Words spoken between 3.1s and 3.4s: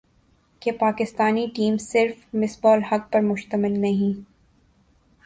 پر